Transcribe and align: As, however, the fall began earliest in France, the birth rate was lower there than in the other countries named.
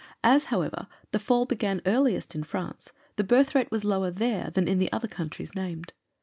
As, 0.23 0.45
however, 0.45 0.87
the 1.11 1.19
fall 1.19 1.45
began 1.45 1.79
earliest 1.85 2.33
in 2.33 2.41
France, 2.41 2.91
the 3.17 3.23
birth 3.23 3.53
rate 3.53 3.69
was 3.69 3.85
lower 3.85 4.09
there 4.09 4.49
than 4.49 4.67
in 4.67 4.79
the 4.79 4.91
other 4.91 5.07
countries 5.07 5.53
named. 5.53 5.93